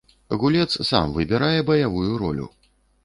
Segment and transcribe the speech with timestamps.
[0.43, 2.47] Гулец сам выбірае баявую ролю.